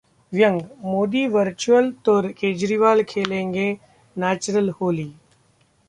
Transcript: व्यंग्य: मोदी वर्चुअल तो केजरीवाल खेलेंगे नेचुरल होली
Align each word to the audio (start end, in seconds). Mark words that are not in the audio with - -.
व्यंग्य: 0.31 0.67
मोदी 0.85 1.21
वर्चुअल 1.27 1.91
तो 2.05 2.15
केजरीवाल 2.39 3.03
खेलेंगे 3.09 3.71
नेचुरल 4.15 4.69
होली 4.81 5.11